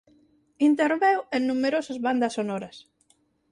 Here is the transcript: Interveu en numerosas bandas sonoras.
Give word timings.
Interveu 0.69 1.17
en 1.35 1.41
numerosas 1.49 2.01
bandas 2.07 2.35
sonoras. 2.37 2.75